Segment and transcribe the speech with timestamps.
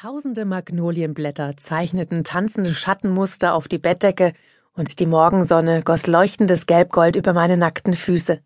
[0.00, 4.32] Tausende Magnolienblätter zeichneten tanzende Schattenmuster auf die Bettdecke,
[4.74, 8.38] und die Morgensonne goss leuchtendes Gelbgold über meine nackten Füße.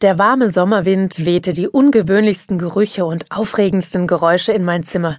[0.00, 5.18] Der warme Sommerwind wehte die ungewöhnlichsten Gerüche und aufregendsten Geräusche in mein Zimmer,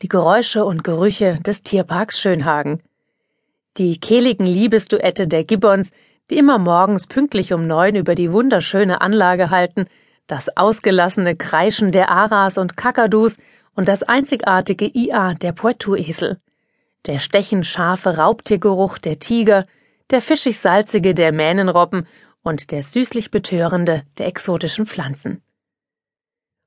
[0.00, 2.82] die Geräusche und Gerüche des Tierparks Schönhagen.
[3.76, 5.90] Die kehligen Liebesduette der Gibbons,
[6.30, 9.84] die immer morgens pünktlich um neun über die wunderschöne Anlage halten,
[10.26, 13.36] das ausgelassene Kreischen der Aras und Kakadus
[13.80, 16.38] und das einzigartige IA der Poitou-Esel,
[17.06, 19.64] der stechend scharfe Raubtiergeruch der Tiger,
[20.10, 22.06] der fischig-salzige der Mähnenrobben
[22.42, 25.42] und der süßlich betörende der exotischen Pflanzen.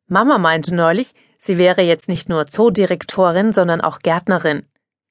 [0.07, 4.65] Mama meinte neulich, sie wäre jetzt nicht nur Zoodirektorin, sondern auch Gärtnerin.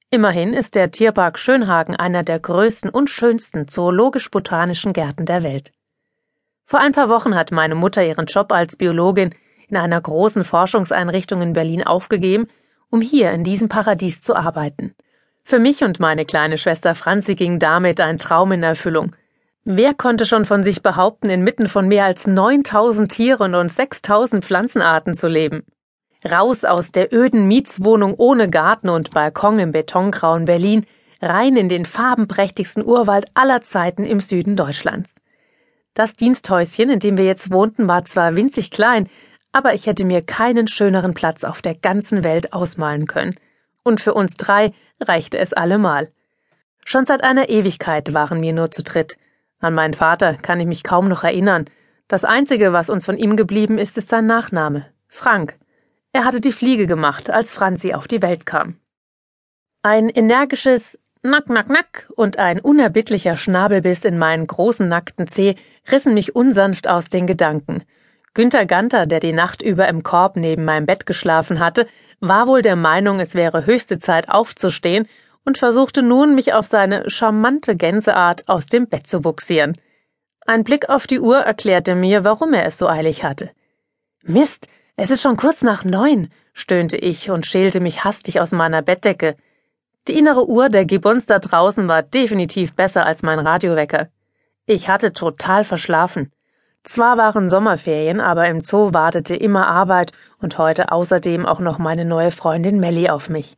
[0.09, 5.71] Immerhin ist der Tierpark Schönhagen einer der größten und schönsten zoologisch-botanischen Gärten der Welt.
[6.65, 9.33] Vor ein paar Wochen hat meine Mutter ihren Job als Biologin
[9.69, 12.47] in einer großen Forschungseinrichtung in Berlin aufgegeben,
[12.89, 14.93] um hier in diesem Paradies zu arbeiten.
[15.43, 19.15] Für mich und meine kleine Schwester Franzi ging damit ein Traum in Erfüllung.
[19.65, 25.13] Wer konnte schon von sich behaupten, inmitten von mehr als 9000 Tieren und 6000 Pflanzenarten
[25.13, 25.63] zu leben?
[26.29, 30.85] Raus aus der öden Mietswohnung ohne Garten und Balkon im betongrauen Berlin,
[31.21, 35.15] rein in den farbenprächtigsten Urwald aller Zeiten im Süden Deutschlands.
[35.93, 39.07] Das Diensthäuschen, in dem wir jetzt wohnten, war zwar winzig klein,
[39.53, 43.35] aber ich hätte mir keinen schöneren Platz auf der ganzen Welt ausmalen können.
[43.83, 46.11] Und für uns drei reichte es allemal.
[46.83, 49.17] Schon seit einer Ewigkeit waren wir nur zu dritt.
[49.59, 51.65] An meinen Vater kann ich mich kaum noch erinnern.
[52.09, 54.87] Das Einzige, was uns von ihm geblieben ist, ist sein Nachname.
[55.07, 55.57] Frank.
[56.11, 58.77] Er hatte die Fliege gemacht, als Franzi auf die Welt kam.
[59.83, 65.55] Ein energisches Nack, Nack, Nack und ein unerbittlicher Schnabelbiss in meinen großen nackten Zeh
[65.89, 67.83] rissen mich unsanft aus den Gedanken.
[68.33, 71.87] Günter Ganter, der die Nacht über im Korb neben meinem Bett geschlafen hatte,
[72.19, 75.07] war wohl der Meinung, es wäre höchste Zeit aufzustehen
[75.45, 79.77] und versuchte nun, mich auf seine charmante Gänseart aus dem Bett zu buxieren.
[80.45, 83.51] Ein Blick auf die Uhr erklärte mir, warum er es so eilig hatte.
[84.23, 88.81] Mist, es ist schon kurz nach neun, stöhnte ich und schälte mich hastig aus meiner
[88.81, 89.35] Bettdecke.
[90.07, 94.09] Die innere Uhr der Gibbons da draußen war definitiv besser als mein Radiowecker.
[94.65, 96.31] Ich hatte total verschlafen.
[96.83, 102.03] Zwar waren Sommerferien, aber im Zoo wartete immer Arbeit und heute außerdem auch noch meine
[102.03, 103.57] neue Freundin Melly auf mich.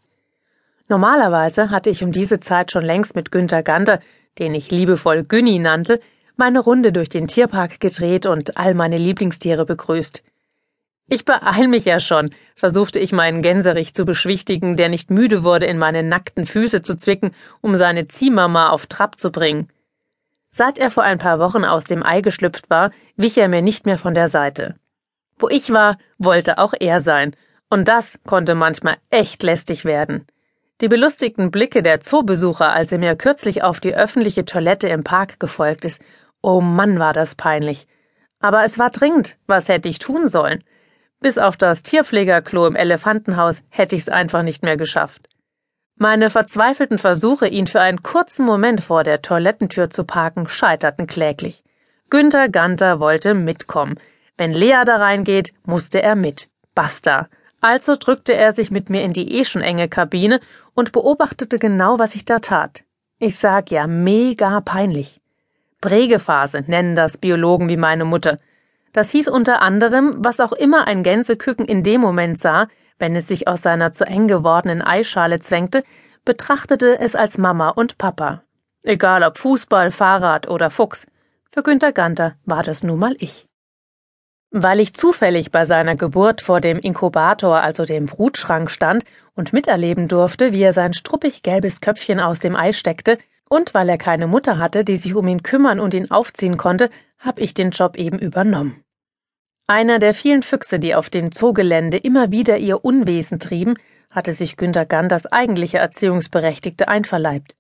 [0.88, 4.00] Normalerweise hatte ich um diese Zeit schon längst mit Günter Ganter,
[4.38, 6.00] den ich liebevoll Günni nannte,
[6.38, 10.24] meine Runde durch den Tierpark gedreht und all meine Lieblingstiere begrüßt.
[11.07, 15.66] Ich beeil mich ja schon, versuchte ich meinen Gänserich zu beschwichtigen, der nicht müde wurde,
[15.66, 17.31] in meine nackten Füße zu zwicken,
[17.62, 19.69] um seine Ziehmama auf Trab zu bringen.
[20.57, 23.85] Seit er vor ein paar Wochen aus dem Ei geschlüpft war, wich er mir nicht
[23.85, 24.75] mehr von der Seite.
[25.38, 27.35] Wo ich war, wollte auch er sein,
[27.69, 30.25] und das konnte manchmal echt lästig werden.
[30.79, 35.41] Die belustigten Blicke der Zoobesucher, als er mir kürzlich auf die öffentliche Toilette im Park
[35.41, 36.01] gefolgt ist,
[36.41, 37.85] oh Mann, war das peinlich.
[38.39, 40.63] Aber es war dringend, was hätte ich tun sollen?
[41.19, 45.27] Bis auf das Tierpflegerklo im Elefantenhaus hätte ich's einfach nicht mehr geschafft.
[45.97, 51.63] Meine verzweifelten Versuche, ihn für einen kurzen Moment vor der Toilettentür zu parken, scheiterten kläglich.
[52.09, 53.97] Günther Ganter wollte mitkommen.
[54.38, 56.50] Wenn Lea da reingeht, musste er mit.
[56.75, 57.29] Basta.
[57.61, 60.41] Also drückte er sich mit mir in die eh schon enge Kabine
[60.73, 62.83] und beobachtete genau, was ich da tat.
[63.17, 65.22] Ich sag ja, mega peinlich.
[65.79, 68.38] Prägephase nennen das Biologen wie meine Mutter.
[68.91, 72.67] Das hieß unter anderem, was auch immer ein Gänseküken in dem Moment sah,
[73.00, 75.83] wenn es sich aus seiner zu eng gewordenen Eischale zwängte,
[76.23, 78.44] betrachtete es als Mama und Papa.
[78.83, 81.07] Egal ob Fußball, Fahrrad oder Fuchs.
[81.50, 83.47] Für Günter Ganter war das nun mal ich.
[84.51, 89.03] Weil ich zufällig bei seiner Geburt vor dem Inkubator, also dem Brutschrank, stand
[89.35, 93.17] und miterleben durfte, wie er sein struppig gelbes Köpfchen aus dem Ei steckte,
[93.50, 96.89] und weil er keine Mutter hatte, die sich um ihn kümmern und ihn aufziehen konnte,
[97.19, 98.84] hab ich den Job eben übernommen.
[99.67, 103.73] Einer der vielen Füchse, die auf dem Zoogelände immer wieder ihr Unwesen trieben,
[104.11, 107.56] hatte sich Günter Ganders eigentliche Erziehungsberechtigte einverleibt.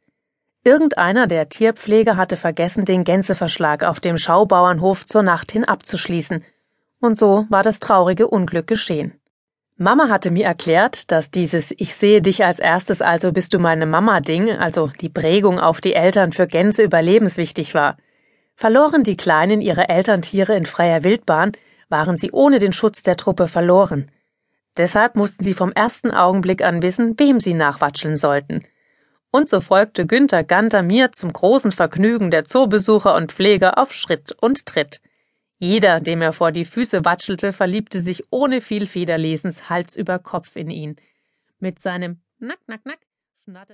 [0.63, 6.45] Irgendeiner der Tierpfleger hatte vergessen, den Gänseverschlag auf dem Schaubauernhof zur Nacht hin abzuschließen,
[7.01, 9.19] und so war das traurige Unglück geschehen.
[9.75, 13.85] Mama hatte mir erklärt, dass dieses Ich sehe dich als erstes, also bist du meine
[13.85, 17.97] Mama Ding, also die Prägung auf die Eltern für Gänse überlebenswichtig war.
[18.55, 21.51] Verloren die Kleinen ihre Elterntiere in freier Wildbahn,
[21.89, 24.11] waren sie ohne den Schutz der Truppe verloren.
[24.77, 28.63] Deshalb mussten sie vom ersten Augenblick an wissen, wem sie nachwatscheln sollten.
[29.31, 34.31] Und so folgte Günther Ganter mir zum großen Vergnügen der Zoobesucher und Pfleger auf Schritt
[34.31, 35.01] und Tritt.
[35.57, 40.55] Jeder, dem er vor die Füße watschelte, verliebte sich ohne viel Federlesens Hals über Kopf
[40.55, 40.95] in ihn.
[41.59, 42.99] Mit seinem Nack, Nack, Nack
[43.43, 43.73] schnatterte